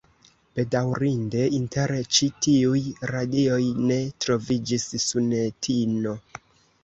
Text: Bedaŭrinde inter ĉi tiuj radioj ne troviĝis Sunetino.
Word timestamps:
Bedaŭrinde 0.59 1.43
inter 1.57 1.91
ĉi 2.17 2.29
tiuj 2.45 2.81
radioj 3.11 3.59
ne 3.91 3.99
troviĝis 4.25 4.87
Sunetino. 5.07 6.15